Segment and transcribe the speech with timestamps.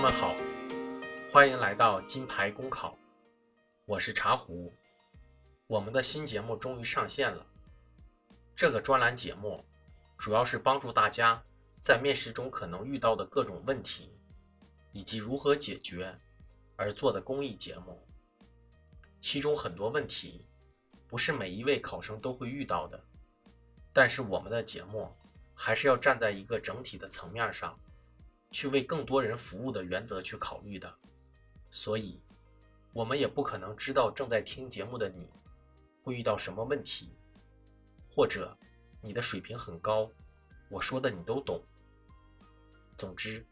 [0.00, 0.34] 们好，
[1.30, 2.96] 欢迎来到金牌公考，
[3.84, 4.72] 我是茶壶。
[5.66, 7.46] 我们的新节目终于上线了。
[8.56, 9.62] 这个专栏节目
[10.16, 11.42] 主要是帮助大家
[11.82, 14.10] 在面试中可能遇到的各种问题，
[14.92, 16.18] 以及如何解决
[16.76, 18.02] 而做的公益节目。
[19.20, 20.46] 其中很多问题
[21.08, 22.98] 不是每一位考生都会遇到的，
[23.92, 25.14] 但是我们的节目
[25.54, 27.78] 还是要站在一个整体的层面上。
[28.50, 30.92] 去为更多人服务的原则去考虑的，
[31.70, 32.20] 所以，
[32.92, 35.28] 我们也不可能知道正在听节目的你
[36.02, 37.10] 会遇到什么问题，
[38.08, 38.56] 或者
[39.00, 40.10] 你的水平很高，
[40.68, 41.62] 我说的你都懂。
[42.98, 43.46] 总之，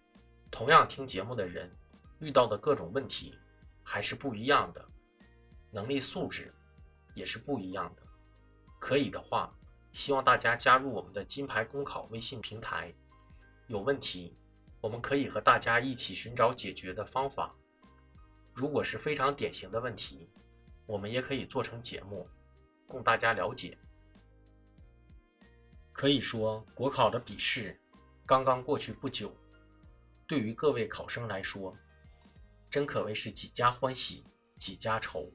[0.51, 1.71] 同样听节目的人
[2.19, 3.39] 遇到的各种问题
[3.85, 4.85] 还是不一样的，
[5.71, 6.53] 能力素质
[7.15, 8.03] 也是不一样的。
[8.81, 9.53] 可以的话，
[9.93, 12.93] 希望大家加入我们的金牌公考微信平台，
[13.69, 14.37] 有问题。
[14.81, 17.55] 我们可以和大家一起寻找解决的方法。
[18.55, 20.29] 如果是非常典型的问题，
[20.87, 22.29] 我们也可以做成节目，
[22.87, 23.77] 供大家了解。
[25.93, 27.81] 可以说，国考的笔试
[28.25, 29.35] 刚刚过去不久，
[30.27, 31.77] 对于各位考生来说，
[32.71, 34.25] 真可谓是几家欢喜
[34.59, 35.29] 几家愁。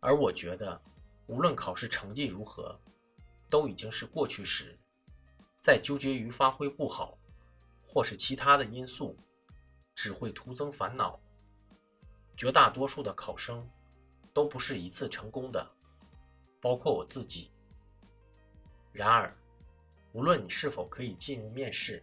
[0.00, 0.80] 而我觉得，
[1.26, 2.78] 无论考试成绩如何，
[3.48, 4.76] 都已经是过去时，
[5.60, 7.16] 在纠结于发挥不好。
[7.94, 9.16] 或是其他的因素，
[9.94, 11.20] 只会徒增烦恼。
[12.36, 13.64] 绝大多数的考生
[14.32, 15.64] 都不是一次成功的，
[16.60, 17.52] 包括我自己。
[18.90, 19.32] 然而，
[20.12, 22.02] 无论你是否可以进入面试，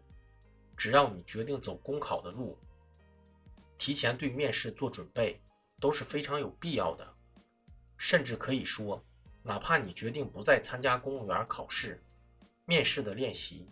[0.77, 2.57] 只要你决定走公考的路，
[3.77, 5.41] 提前对面试做准备
[5.77, 7.05] 都是非常有必要的。
[7.97, 9.03] 甚至可以说，
[9.43, 12.01] 哪怕你决定不再参加公务员考试，
[12.63, 13.67] 面试的练习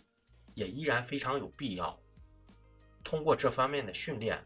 [0.53, 1.97] 也依然非常有必要。
[3.03, 4.43] 通过这方面的训练，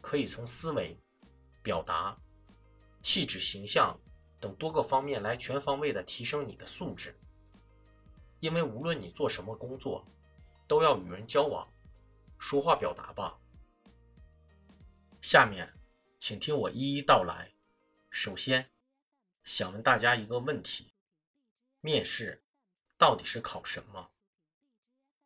[0.00, 0.98] 可以从思维、
[1.62, 2.14] 表达、
[3.00, 3.98] 气质、形象
[4.38, 7.18] 等多个方面来全方位的提升你的素质。
[8.40, 10.04] 因为无论你做什么工作，
[10.66, 11.66] 都要与人交往，
[12.38, 13.38] 说话表达吧。
[15.22, 15.72] 下面，
[16.18, 17.50] 请听我一一道来。
[18.10, 18.70] 首先，
[19.44, 20.92] 想问大家一个问题：
[21.80, 22.42] 面试
[22.98, 24.10] 到底是考什么？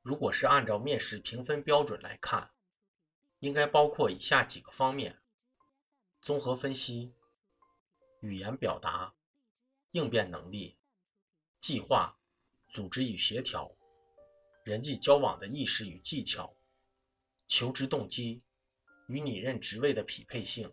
[0.02, 2.48] 如果是按照面试评分标准来看。
[3.40, 5.16] 应该包括以下几个方面：
[6.20, 7.14] 综合分析、
[8.20, 9.14] 语言表达、
[9.92, 10.76] 应变能力、
[11.60, 12.18] 计划、
[12.68, 13.70] 组织与协调、
[14.64, 16.52] 人际交往的意识与技巧、
[17.46, 18.42] 求职动机、
[19.06, 20.72] 与你任职位的匹配性、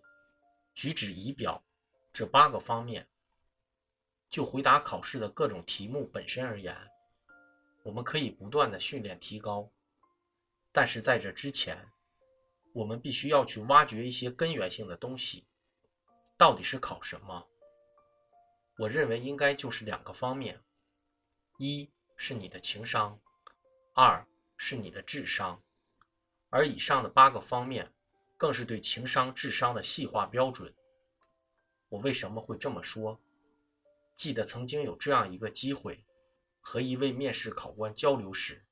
[0.73, 1.63] 举止仪表
[2.11, 3.07] 这八个方面。
[4.27, 6.75] 就回答考试的各种题目本身而言，
[7.83, 9.71] 我们可以不断的训练提高，
[10.71, 11.87] 但是在这之前。
[12.75, 15.47] 我们必须要去挖掘一些根源性的东西，
[16.35, 17.47] 到底是考什么？
[18.77, 20.61] 我认为应该就是两个方面：
[21.57, 23.17] 一是你的情商，
[23.93, 24.27] 二
[24.57, 25.63] 是你的智商。
[26.49, 27.89] 而以上的八个方面，
[28.35, 30.75] 更是对情商、智商的细化标准。
[31.87, 33.17] 我为什么会这么说？
[34.15, 36.03] 记得曾经有这样一个机会，
[36.59, 38.65] 和一位面试考官交流时，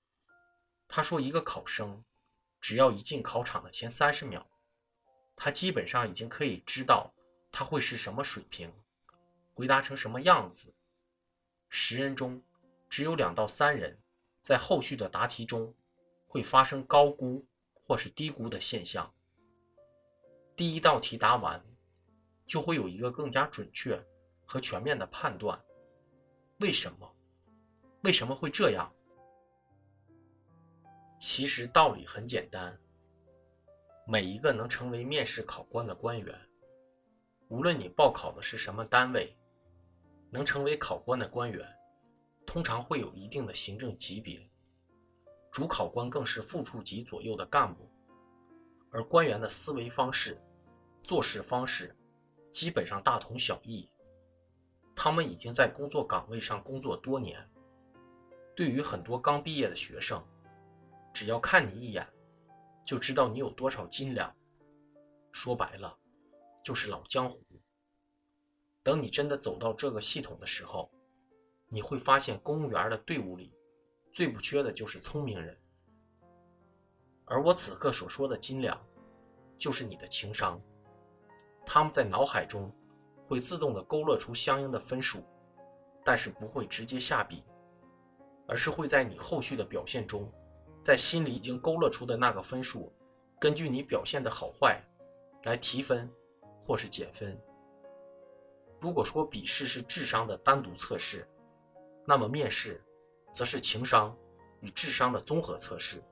[0.90, 2.04] 他说一个考生。
[2.64, 4.42] 只要一进考场的前三十秒，
[5.36, 7.14] 他基本上已经可以知道
[7.52, 8.72] 他会是什么水平，
[9.54, 10.74] 回答成什么样子。
[11.68, 12.42] 十人中
[12.90, 14.00] 只有两到三人
[14.42, 15.76] 在后续的答题中
[16.26, 19.14] 会发生高估或是低估的现象。
[20.56, 21.62] 第一道题答完，
[22.48, 24.02] 就会有一个更加准确
[24.46, 25.62] 和全面的判断。
[26.60, 27.14] 为什么？
[28.04, 28.90] 为什么会这样？
[31.26, 32.78] 其实道理很简单，
[34.06, 36.38] 每一个能成为面试考官的官员，
[37.48, 39.34] 无论你报考的是什么单位，
[40.30, 41.66] 能成为考官的官员，
[42.46, 44.38] 通常会有一定的行政级别，
[45.50, 47.90] 主考官更是副处级左右的干部，
[48.92, 50.38] 而官员的思维方式、
[51.04, 51.96] 做事方式
[52.52, 53.90] 基本上大同小异，
[54.94, 57.50] 他们已经在工作岗位上工作多年，
[58.58, 60.22] 对于很多刚毕业的学生。
[61.14, 62.06] 只要看你一眼，
[62.84, 64.36] 就知道你有多少斤两。
[65.32, 65.98] 说白了，
[66.64, 67.42] 就是老江湖。
[68.82, 70.92] 等你真的走到这个系统的时候，
[71.70, 73.54] 你会发现公务员的队伍里，
[74.12, 75.58] 最不缺的就是聪明人。
[77.26, 78.80] 而我此刻所说的斤两，
[79.58, 80.62] 就是你的情商。
[81.66, 82.70] 他们在脑海中
[83.24, 85.24] 会自动的勾勒出相应的分数，
[86.04, 87.44] 但是不会直接下笔，
[88.48, 90.30] 而是会在你后续的表现中。
[90.84, 92.92] 在心里已经勾勒出的那个分数，
[93.40, 94.84] 根据你表现的好坏
[95.44, 96.12] 来提分
[96.66, 97.40] 或是减分。
[98.82, 101.26] 如果说笔试是智商的单独测试，
[102.06, 102.84] 那么面试
[103.34, 104.14] 则是情商
[104.60, 106.04] 与智商的综合测试。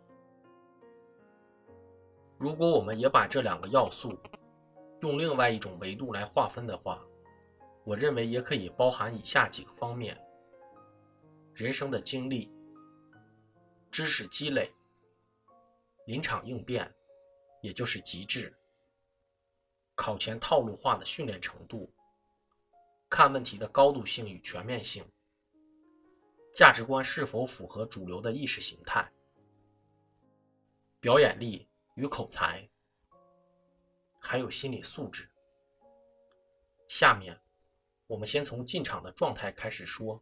[2.38, 4.18] 如果我们也把这两个要素
[5.02, 7.04] 用另外一种维度来划分的话，
[7.84, 10.18] 我认为也可以包含以下几个方面：
[11.54, 12.50] 人生的经历、
[13.92, 14.72] 知识积累、
[16.06, 16.90] 临场应变，
[17.62, 18.52] 也就是极致；
[19.96, 21.92] 考前套路化的训练程度；
[23.10, 25.04] 看问题的高度性与全面性；
[26.54, 29.04] 价值观是否符合主流的意识形态；
[31.00, 32.68] 表演力与口才，
[34.20, 35.30] 还有心理素质。
[36.88, 37.40] 下面。
[38.08, 40.22] 我们先从进场的状态开始说，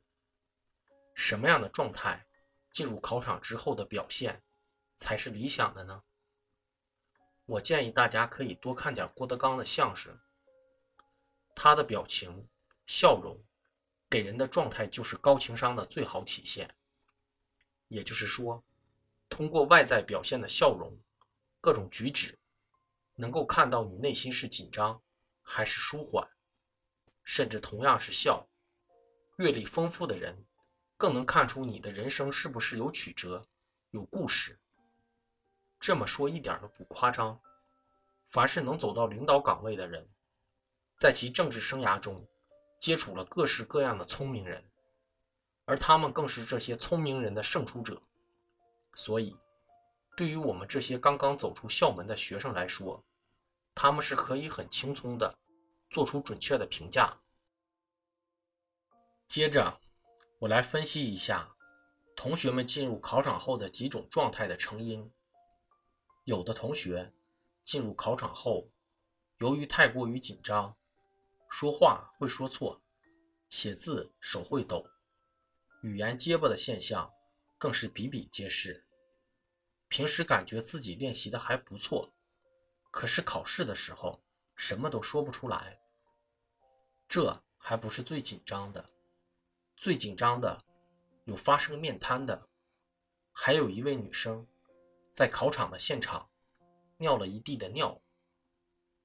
[1.15, 2.23] 什么样的状态
[2.71, 4.41] 进入考场之后的表现
[4.97, 6.03] 才是理想的呢？
[7.45, 10.19] 我建议大家可以多看点郭德纲的相声，
[11.55, 12.47] 他的表情、
[12.85, 13.43] 笑容
[14.09, 16.75] 给人的状态就是高情商的最好体现。
[17.87, 18.63] 也就是说，
[19.27, 20.95] 通过外在表现的笑容、
[21.59, 22.37] 各种举止，
[23.15, 25.01] 能够看到你内心是紧张
[25.41, 26.29] 还是舒缓。
[27.23, 28.47] 甚至同样是笑，
[29.37, 30.45] 阅历丰富的人，
[30.99, 33.47] 更能看出你的人生是不是有曲折、
[33.91, 34.59] 有故事。
[35.79, 37.39] 这么说一点都不夸张。
[38.25, 40.05] 凡是能走到领导岗位的人，
[40.97, 42.27] 在其政治生涯中，
[42.79, 44.61] 接触了各式各样的聪明人，
[45.63, 47.99] 而他们更是这些聪明人的胜出者。
[48.93, 49.33] 所以，
[50.17, 53.01] 对于我们这些刚刚走出校门的学生来说，
[53.73, 55.33] 他们是可以很轻松的。
[55.89, 57.17] 做出准确的评价。
[59.27, 59.79] 接着，
[60.39, 61.53] 我来分析一下
[62.15, 65.11] 同学们进入考场后的几种状态的成因。
[66.23, 67.13] 有的同学
[67.63, 68.67] 进入考场后，
[69.39, 70.75] 由于太过于紧张，
[71.49, 72.81] 说话会说错，
[73.49, 74.85] 写字手会抖，
[75.81, 77.11] 语言结巴的现象
[77.57, 78.85] 更是比比皆是。
[79.87, 82.13] 平时感觉自己练习的还不错，
[82.91, 84.19] 可是考试的时候。
[84.55, 85.79] 什么都说不出来，
[87.07, 88.85] 这还不是最紧张的，
[89.79, 90.61] 最紧张的
[91.23, 92.49] 有发生面瘫的，
[93.31, 94.45] 还有一位女生
[95.13, 96.29] 在考场的现场
[96.97, 97.97] 尿了一地的尿。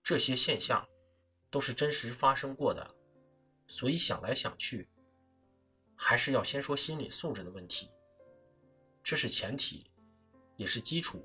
[0.03, 0.85] 这些现象
[1.49, 2.93] 都是真实发生过的，
[3.69, 4.88] 所以想来想去，
[5.94, 7.88] 还是要先说心理素质的问题，
[9.00, 9.88] 这是前提，
[10.56, 11.23] 也是基础，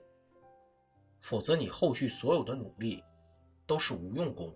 [1.22, 3.04] 否则你后续所有的努力。
[3.66, 4.52] 都是无用功。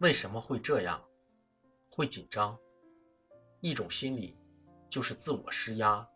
[0.00, 1.00] 为什么会这样？
[1.96, 2.54] 会紧张？
[3.62, 4.36] 一种心理
[4.86, 6.06] 就是自我施压，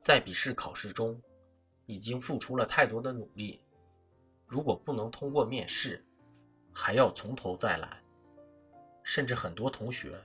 [0.00, 1.20] 在笔试考试中
[1.86, 3.60] 已经付出了太多的努力，
[4.46, 6.06] 如果不能通过面试，
[6.72, 8.00] 还要从头再来。
[9.02, 10.16] 甚至很多同学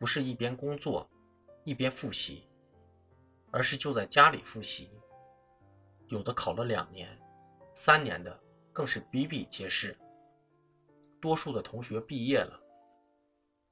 [0.00, 1.08] 不是一边工作
[1.62, 2.48] 一边复习，
[3.52, 4.90] 而是就在家里复习，
[6.08, 7.16] 有的考了两年、
[7.72, 8.36] 三年的。
[8.72, 9.96] 更是比比皆是。
[11.20, 12.58] 多数的同学毕业了，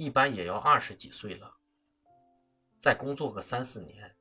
[0.00, 1.54] 一般也要二十几岁了，
[2.78, 4.16] 再工作个三四年，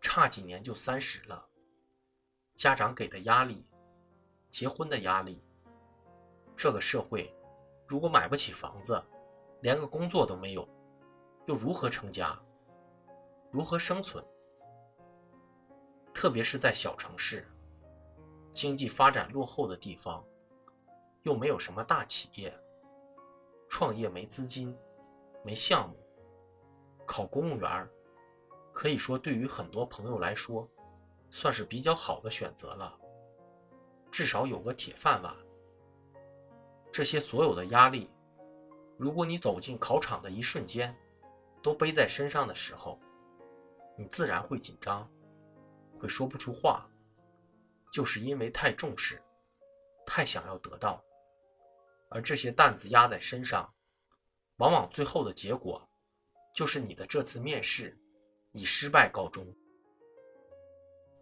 [0.00, 1.44] 差几年就三十了。
[2.54, 3.66] 家长给的压力，
[4.50, 5.42] 结婚的压力，
[6.56, 7.34] 这个社会
[7.88, 9.02] 如果买不起房子，
[9.62, 10.64] 连个工作都没有，
[11.46, 12.40] 又如何成家？
[13.50, 14.24] 如何生存？
[16.14, 17.44] 特别是在小城市。
[18.52, 20.24] 经济发展落后的地方，
[21.24, 22.56] 又没有什么大企业，
[23.76, 24.72] 创业没资金，
[25.42, 25.96] 没项目，
[27.04, 27.90] 考公务员
[28.72, 30.70] 可以说对于很多朋友来说，
[31.28, 32.96] 算是比较好的选择了，
[34.12, 35.34] 至少有个铁饭碗。
[36.92, 38.08] 这些所有的压力，
[38.96, 40.96] 如果你走进考场的一瞬间，
[41.60, 42.96] 都背在身上的时候，
[43.98, 45.10] 你自然会紧张，
[45.98, 46.88] 会说不出话。
[47.90, 49.20] 就是因为太重视，
[50.06, 51.02] 太想要得到，
[52.14, 53.74] 而这些担子压在身上，
[54.58, 55.84] 往往最后的结果，
[56.54, 57.98] 就是你的这次面试
[58.52, 59.44] 以失败告终。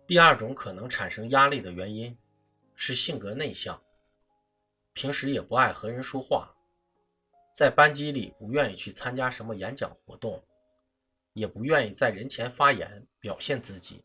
[0.06, 2.14] 第二种可能产生压力的原因，
[2.74, 3.82] 是性格内向，
[4.92, 6.54] 平时也不爱和人说话，
[7.56, 10.44] 在班级里不愿意去参加什么演讲活动，
[11.32, 14.04] 也不愿意在人前发言表现自己，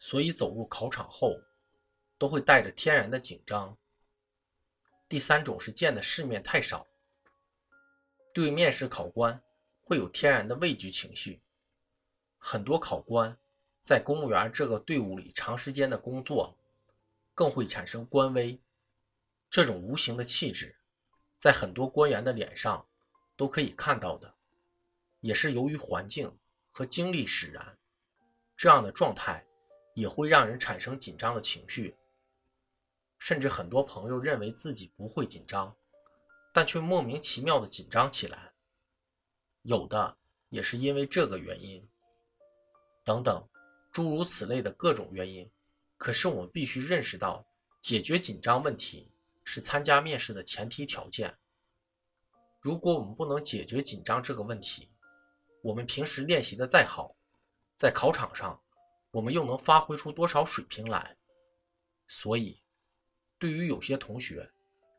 [0.00, 1.40] 所以走入考场后。
[2.18, 3.76] 都会带着天然的紧张。
[5.12, 6.86] 第三种是见的世面太少，
[8.32, 9.38] 对面试考官
[9.82, 11.42] 会有天然的畏惧情绪。
[12.38, 13.36] 很多考官
[13.82, 16.56] 在公务员这个队伍里长时间的工作，
[17.34, 18.58] 更会产生官威。
[19.50, 20.74] 这种无形的气质，
[21.36, 22.82] 在很多官员的脸上
[23.36, 24.34] 都可以看到的，
[25.20, 26.34] 也是由于环境
[26.70, 27.76] 和经历使然。
[28.56, 29.44] 这样的状态
[29.92, 31.94] 也会让人产生紧张的情绪，
[33.22, 35.72] 甚至很多朋友认为自己不会紧张，
[36.52, 38.52] 但却莫名其妙的紧张起来。
[39.62, 40.16] 有的
[40.48, 41.88] 也是因为这个原因，
[43.04, 43.48] 等等，
[43.92, 45.48] 诸如此类的各种原因。
[45.96, 47.46] 可是我们必须认识到，
[47.80, 49.08] 解决紧张问题。
[49.44, 51.36] 是参加面试的前提条件。
[52.60, 54.88] 如果我们不能解决紧张这个问题，
[55.64, 57.12] 我们平时练习的再好，
[57.76, 58.62] 在考场上，
[59.10, 61.16] 我们又能发挥出多少水平来？
[62.06, 62.61] 所以，
[63.42, 64.48] 对于有些同学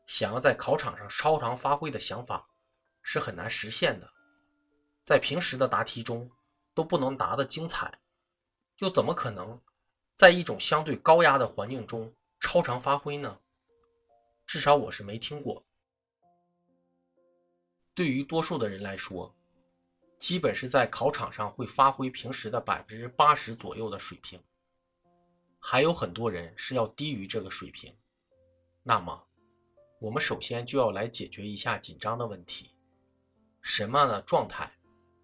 [0.06, 2.46] 想要在考场上超常发挥的想法，
[3.02, 4.12] 是很难实现的。
[5.02, 6.30] 在平时的答题中
[6.74, 7.90] 都不能答得精彩，
[8.80, 9.58] 又怎么可能
[10.14, 13.40] 在一种相对高压的环境中超常发挥呢？
[14.46, 15.64] 至少我是没听过。
[17.94, 19.34] 对于多数的人来说，
[20.18, 24.38] 基本是在考场上会发挥平时的百分之八十左右的水平，
[25.58, 27.90] 还有很多人是要低于这个水平。
[28.86, 29.18] 那么，
[29.98, 32.70] 我们首先就要来解决一下紧张的问题。
[33.62, 34.70] 什么样的状态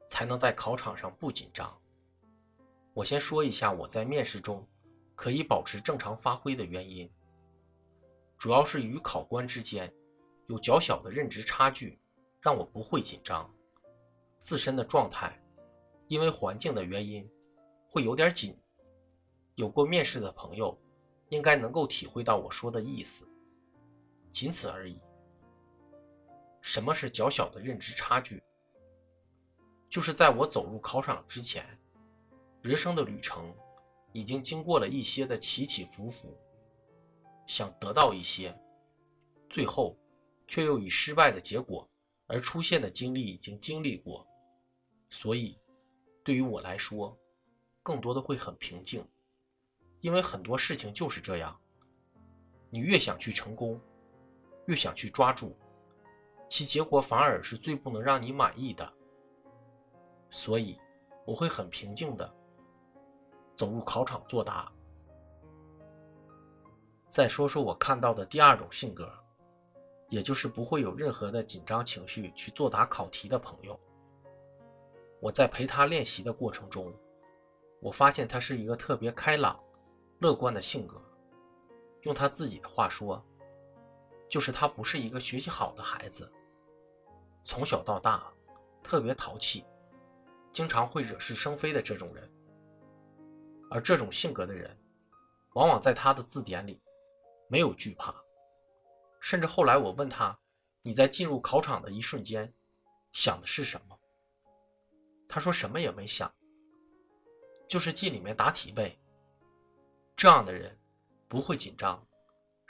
[0.09, 1.79] 才能在考场上不紧张？
[2.95, 4.67] 我先说一下我在面试中
[5.14, 7.09] 可以保持正常发挥的原因。
[8.38, 9.93] 主要是与考官之间
[10.47, 12.00] 有较小的认知差距，
[12.40, 13.49] 让我不会紧张。
[14.38, 15.38] 自身的状态，
[16.09, 17.31] 因为环境的原因，
[17.87, 18.59] 会有点紧。
[19.57, 20.75] 有过面试的朋友，
[21.29, 23.29] 应该能够体会到我说的意思。
[24.33, 25.01] 仅此而已。
[26.61, 28.43] 什么是较小的认知差距？
[29.89, 31.67] 就是在我走入考场之前，
[32.63, 33.55] 人生的旅程
[34.13, 36.39] 已经经过了一些的起起伏伏。
[37.47, 38.57] 想得到一些，
[39.49, 39.99] 最后
[40.47, 41.89] 却又以失败的结果
[42.29, 44.25] 而出现的经历已经经历过，
[45.09, 45.59] 所以
[46.23, 47.19] 对于我来说，
[47.83, 49.05] 更多的会很平静，
[50.01, 51.61] 因为很多事情就是这样，
[52.69, 53.81] 你越想去成功，
[54.67, 55.57] 越想去抓住，
[56.49, 58.93] 其结果反而是最不能让你满意的，
[60.31, 60.79] 所以
[61.25, 62.33] 我会很平静的
[63.57, 64.71] 走入考场作答。
[67.09, 69.12] 再说说我看到的第二种性格，
[70.09, 73.79] 也就是不会有任何的紧张情绪去作答考题的朋友。
[75.21, 76.95] 我在陪他练习的过程中，
[77.81, 79.59] 我发现他是一个特别开朗、
[80.21, 81.02] 乐观的性格。
[82.02, 83.23] 用他自己的话说，
[84.31, 86.33] 就是他不是一个学习好的孩子，
[87.43, 88.33] 从小到大
[88.83, 89.67] 特别淘气，
[90.53, 92.31] 经常会惹是生非的这种人。
[93.71, 94.75] 而这种性格的人，
[95.55, 96.81] 往往在他的字典里。
[97.53, 98.15] 没有惧怕，
[99.21, 100.39] 甚至后来我问他
[100.83, 102.55] ：“你在进入考场的一瞬间，
[103.11, 103.99] 想的是什么？”
[105.29, 106.33] 他说：“什么也没想，
[107.67, 108.97] 就是进里面答题呗。”
[110.17, 110.79] 这样的人
[111.27, 112.01] 不会紧张，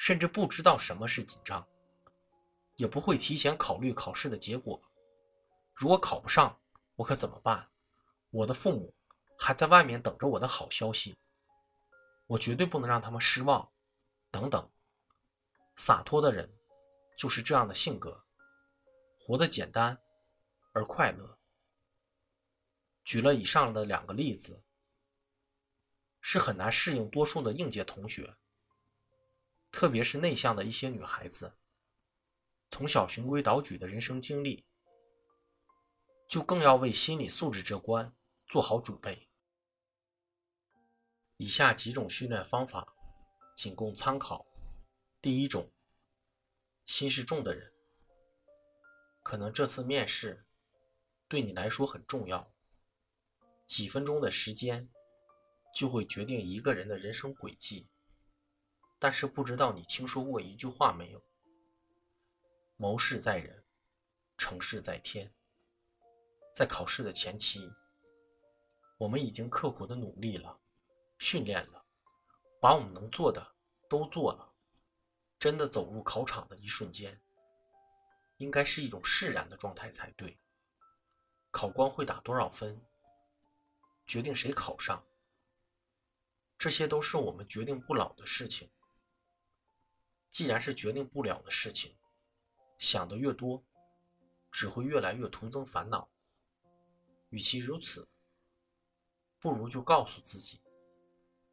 [0.01, 1.63] 甚至不知道什么是紧张，
[2.77, 4.81] 也不会提前考虑考试的结果。
[5.75, 6.59] 如果考不上，
[6.97, 7.69] 我可怎么办？
[8.31, 8.95] 我的父母
[9.39, 11.15] 还在外面等着我的好消息，
[12.27, 13.71] 我绝对不能让他们失望。
[14.31, 14.67] 等等，
[15.77, 16.51] 洒脱的人
[17.19, 18.25] 就是这样的性格，
[19.19, 20.01] 活得简单
[20.73, 21.39] 而快乐。
[23.05, 24.63] 举了以上的两个例子，
[26.23, 28.35] 是很难适应多数的应届同学，
[29.71, 31.53] 特别是内向的一些女孩子，
[32.71, 34.65] 从小循规蹈矩的人生经历，
[36.29, 38.15] 就更要为心理素质这关
[38.47, 39.29] 做好准备。
[41.37, 42.95] 以下几种训练方法。
[43.57, 44.47] 仅供参考。
[45.21, 45.69] 第一种，
[46.87, 47.71] 心事重的人，
[49.23, 50.47] 可能这次面试
[51.29, 52.51] 对你来说很重要，
[53.67, 54.89] 几分钟的时间
[55.75, 57.87] 就会决定一个人的人生轨迹。
[59.01, 61.23] 但是不知道你听说过一句话没有？
[62.77, 63.65] 谋事在人，
[64.37, 65.33] 成事在天。
[66.55, 67.73] 在考试的前期，
[68.99, 70.61] 我们已经刻苦的努力了，
[71.19, 71.83] 训练了。
[72.61, 73.55] 把我们能做的
[73.89, 74.53] 都做了，
[75.39, 77.19] 真的走入考场的一瞬间，
[78.37, 80.39] 应该是一种释然的状态才对。
[81.51, 82.79] 考官会打多少分，
[84.07, 85.03] 决定谁考上，
[86.59, 88.71] 这些都是我们决定不了的事情。
[90.31, 91.97] 既然是决定不了的事情，
[92.79, 93.63] 想的越多，
[94.51, 96.09] 只会越来越徒增烦恼。
[97.31, 98.09] 与其如此，
[99.39, 100.61] 不如就告诉自己。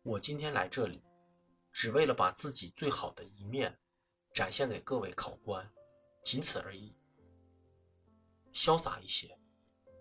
[0.03, 1.03] 我今天来这里，
[1.71, 3.77] 只为了把自己最好的一面
[4.33, 5.69] 展现给各位考官，
[6.23, 6.95] 仅此而已。
[8.53, 9.37] 潇洒一些，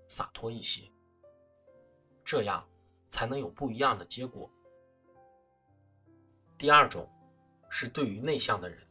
[0.08, 0.90] 洒脱一些，
[2.24, 2.66] 这样
[3.08, 4.50] 才能有不一样的结果。
[6.56, 7.06] 第二种
[7.78, 8.82] 是对于内向的人，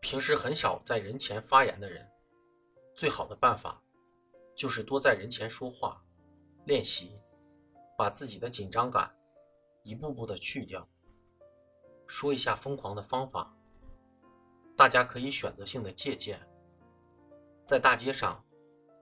[0.00, 2.10] 平时很少在人前发言的人，
[2.94, 3.82] 最好的办法
[4.56, 6.02] 就是多在人前说话，
[6.64, 7.20] 练习，
[7.98, 9.14] 把自己的紧张感
[9.82, 10.88] 一步步的去掉。
[12.06, 13.54] 说一下疯狂的方法，
[14.74, 16.40] 大家可以选择性的借鉴。
[17.66, 18.42] 在大街上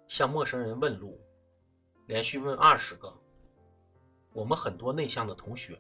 [0.09, 1.17] 向陌生人问路，
[2.09, 3.17] 连续问二十个。
[4.33, 5.79] 我们很多内向的同学，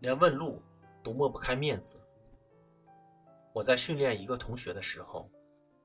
[0.00, 0.58] 连问路。
[1.02, 1.96] 都抹不开面子。
[3.56, 5.26] 我在训练一个同学的时候，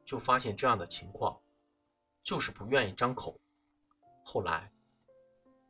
[0.04, 1.40] 就发现这样的情况，
[2.22, 3.40] 就是不愿意张口。
[4.26, 4.70] 后来，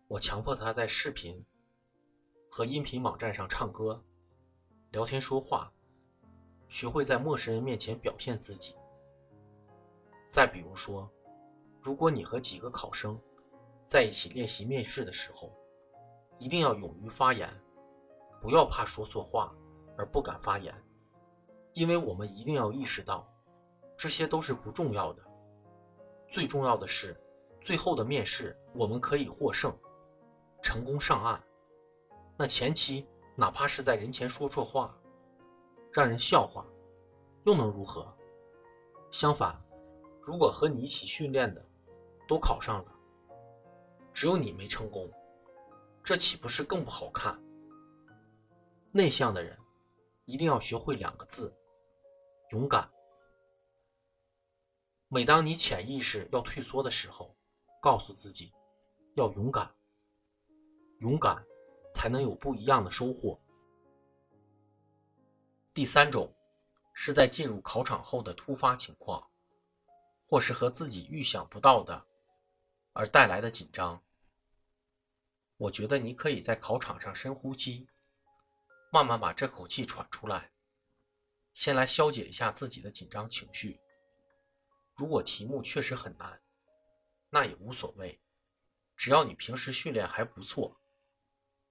[0.08, 1.46] 我强迫他在视频
[2.50, 4.04] 和音频网站上唱歌、
[4.90, 5.72] 聊天说话，
[6.68, 8.76] 学会在陌生人面前表现自己。
[10.28, 11.08] 再比如说，
[11.84, 13.16] 如果你和几个考生
[13.86, 15.54] 在一起练习面试的时候，
[16.40, 17.48] 一定要勇于发言。
[18.42, 19.56] 不要怕说错话
[19.96, 20.74] 而不敢发言，
[21.74, 23.28] 因为我们一定要意识到，
[23.98, 25.24] 这些都是不重要的。
[26.28, 27.16] 最重要的是，
[27.62, 29.74] 最后的面试我们可以获胜，
[30.62, 31.42] 成功上岸。
[32.38, 34.98] 那前期哪怕是在人前说错话，
[35.92, 36.66] 让人笑话，
[37.46, 38.12] 又能如何？
[39.12, 39.62] 相反，
[40.22, 41.66] 如果和你一起训练的
[42.28, 42.96] 都考上了，
[44.14, 45.10] 只有你没成功，
[46.04, 47.38] 这岂不是更不好看？
[48.92, 49.58] 内向的人
[50.26, 51.54] 一定要学会两个字：
[52.52, 52.90] 勇敢。
[55.08, 57.36] 每当你潜意识要退缩的时候，
[57.82, 58.52] 告诉自己
[59.16, 59.74] 要勇敢，
[61.00, 61.42] 勇敢
[61.94, 63.40] 才能有不一样的收获。
[65.74, 66.34] 第三种
[66.94, 69.26] 是在进入考场后的突发情况，
[70.28, 72.06] 或是和自己预想不到的
[72.92, 74.02] 而带来的紧张。
[75.56, 77.88] 我觉得你可以在考场上深呼吸。
[78.94, 80.52] 慢慢把这口气喘出来，
[81.62, 83.80] 先来消解一下自己的紧张情绪。
[84.96, 86.42] 如果题目确实很难，
[87.30, 88.20] 那也无所谓，
[88.98, 90.76] 只要你平时训练还不错，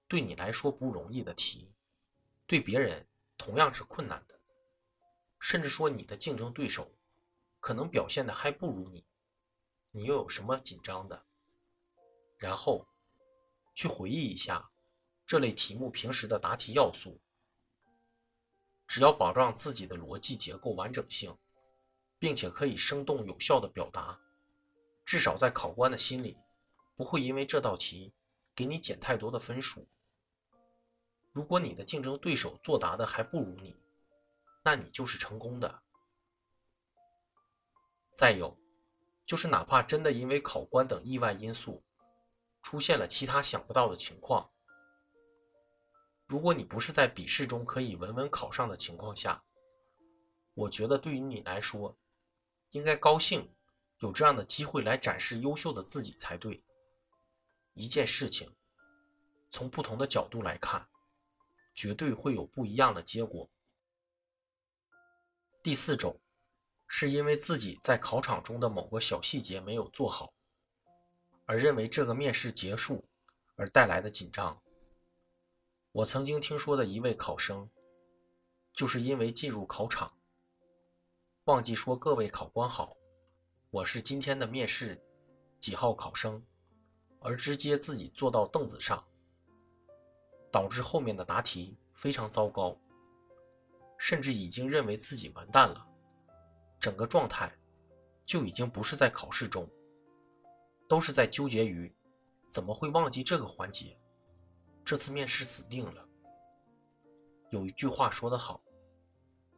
[0.07, 1.75] 对你来说不容易的题，
[2.47, 3.05] 对别人
[3.37, 4.39] 同样是困难的，
[5.41, 6.89] 甚至说你的竞争对手
[7.59, 9.05] 可能表现的还不如你，
[9.91, 11.25] 你又有什么紧张的？
[12.37, 12.87] 然后
[13.75, 14.71] 去回忆一下。
[15.27, 17.19] 这类题目平时的答题要素，
[18.91, 21.33] 只要保障自己的逻辑结构完整性，
[22.19, 24.19] 并且可以生动有效的表达，
[25.05, 26.37] 至少在考官的心里，
[26.97, 28.13] 不会因为这道题
[28.53, 29.87] 给你减太多的分数。
[31.31, 33.73] 如果你的竞争对手作答的还不如你，
[34.61, 35.83] 那你就是成功的。
[38.13, 38.53] 再有，
[39.25, 41.81] 就是哪怕真的因为考官等意外因素，
[42.61, 44.51] 出现了其他想不到的情况。
[46.31, 49.43] 如果你不是在笔试中可以稳稳考上的情况下，
[50.53, 51.93] 我觉得对于你来说，
[52.69, 53.53] 应该高兴
[53.99, 56.63] 有这样的机会来展示优秀的自己才对。
[57.73, 58.49] 一件事情，
[59.49, 60.87] 从不同的角度来看，
[61.73, 63.49] 绝对会有不一样的结果。
[65.61, 66.17] 第四种，
[66.87, 70.33] 是因为自己在考场中的某个小细节没有做好，
[71.45, 73.03] 而认为这个面试结束
[73.57, 74.57] 而带来的紧张。
[75.93, 77.69] 我曾经听说的一位考生，
[78.71, 80.09] 就是因为进入考场，
[81.43, 82.95] 忘记说“各位考官好，
[83.71, 84.97] 我是今天的面试
[85.59, 86.41] 几号考生”，
[87.19, 89.05] 而直接自己坐到凳子上，
[90.49, 92.73] 导致后面的答题非常糟糕，
[93.97, 95.85] 甚至已经认为自己完蛋了，
[96.79, 97.53] 整个状态
[98.25, 99.69] 就已经不是在考试中，
[100.87, 101.93] 都是在纠结于
[102.49, 103.97] 怎么会忘记这个环节。
[104.83, 106.07] 这次面试死定了。
[107.49, 108.61] 有一句话说得好：“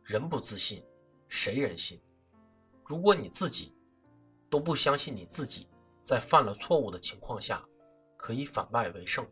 [0.04, 0.84] 人不自信，
[1.28, 2.02] 谁人信？”
[2.86, 3.76] 如果你自己
[4.50, 5.68] 都不相信你自己
[6.04, 7.64] 在犯了错误的情况下
[8.18, 9.26] 可以反败为胜，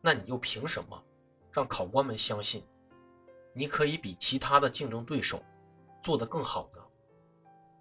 [0.00, 1.02] 那你又凭什么
[1.52, 2.66] 让考官们相信
[3.54, 5.42] 你可以比其他的竞争对手
[6.02, 6.82] 做得更好呢？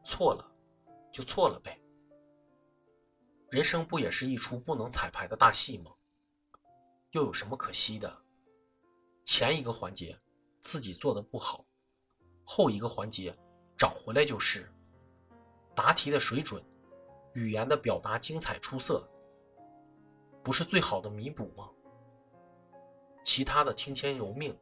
[0.06, 0.46] 错了，
[1.12, 1.80] 就错了呗。
[3.50, 5.92] 人生不也是一出不能彩排的大戏吗？
[7.14, 8.12] 又有什么可惜的？
[9.24, 10.20] 前一个环节
[10.62, 11.64] 自己做的不好，
[12.44, 13.36] 后一个环节
[13.78, 14.68] 找回来就是。
[15.76, 16.64] 答题的水准、
[17.34, 19.08] 语言的表达精彩出色，
[20.44, 21.70] 不是最好的弥补吗？
[23.24, 24.56] 其他的听天由命，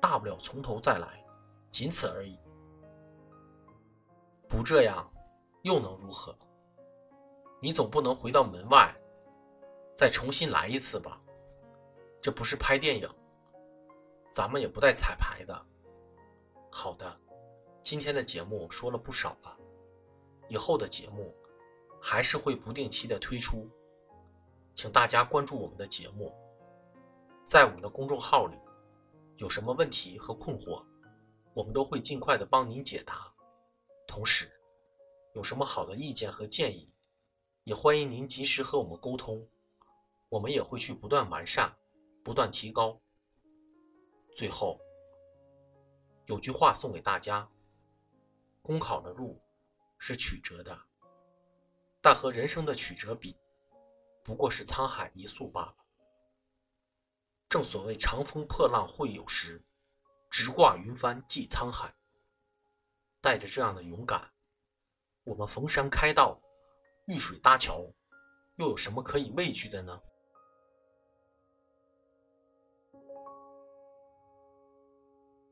[0.00, 1.22] 大不了从头再来，
[1.70, 2.38] 仅此而已。
[4.48, 5.10] 不这样，
[5.60, 6.34] 又能如何？
[7.60, 8.94] 你总不能回到门外，
[9.94, 11.20] 再重新来一次吧？
[12.26, 13.08] 这不是拍电影，
[14.28, 15.66] 咱们也不带彩排的。
[16.72, 17.20] 好的，
[17.84, 19.56] 今天的节目说了不少了，
[20.48, 21.32] 以后的节目
[22.02, 23.64] 还是会不定期的推出，
[24.74, 26.34] 请大家关注我们的节目，
[27.44, 28.58] 在我们的公众号里，
[29.36, 30.84] 有什么问题和困惑，
[31.54, 33.32] 我们都会尽快的帮您解答。
[34.04, 34.50] 同时，
[35.32, 36.92] 有什么好的意见和建议，
[37.62, 39.48] 也欢迎您及时和我们沟通，
[40.28, 41.72] 我们也会去不断完善、
[42.26, 43.00] 不断提高。
[44.34, 44.80] 最后。
[46.24, 47.48] 有句话送给大家：
[48.62, 49.40] 公考的路
[49.96, 50.76] 是曲折的，
[52.02, 53.36] 但和人生的曲折比，
[54.24, 55.76] 不过是沧海一粟罢了。
[57.48, 59.64] 正所谓长风破浪会有时，
[60.28, 61.94] 直挂云帆济沧海。
[63.20, 64.28] 带着这样的勇敢，
[65.22, 66.36] 我们逢山开道，
[67.06, 67.88] 遇水搭桥，
[68.56, 70.02] 又有什么可以畏惧的呢？